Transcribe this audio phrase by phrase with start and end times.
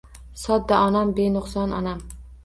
[0.43, 2.01] Sodda onam benuqson onam